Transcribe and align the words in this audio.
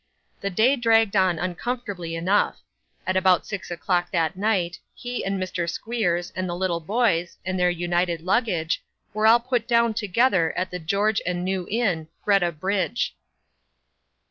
The 0.39 0.49
day 0.49 0.75
dragged 0.75 1.15
on 1.15 1.37
uncomfortably 1.37 2.15
enough. 2.15 2.59
At 3.05 3.15
about 3.15 3.45
six 3.45 3.69
o'clock 3.69 4.09
that 4.09 4.35
night, 4.35 4.79
he 4.95 5.23
and 5.23 5.39
Mr. 5.39 5.69
Squeers, 5.69 6.33
and 6.35 6.49
the 6.49 6.55
little 6.55 6.79
boys, 6.79 7.37
and 7.45 7.59
their 7.59 7.69
united 7.69 8.21
luggage, 8.21 8.81
were 9.13 9.27
all 9.27 9.39
put 9.39 9.67
down 9.67 9.93
together 9.93 10.57
at 10.57 10.71
the 10.71 10.79
George 10.79 11.21
and 11.23 11.45
New 11.45 11.67
Inn, 11.69 12.07
Greta 12.25 12.51
Bridge. 12.51 13.15